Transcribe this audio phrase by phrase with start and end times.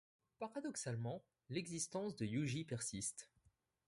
[0.39, 1.21] Paradoxalement,
[1.51, 3.29] l'existence de Yûji persiste.